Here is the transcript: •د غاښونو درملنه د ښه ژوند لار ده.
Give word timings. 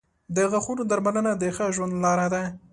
•د 0.35 0.37
غاښونو 0.51 0.83
درملنه 0.91 1.31
د 1.37 1.43
ښه 1.55 1.65
ژوند 1.75 1.93
لار 2.03 2.19
ده. 2.33 2.43